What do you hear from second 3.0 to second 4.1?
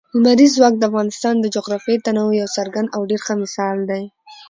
ډېر ښه مثال دی.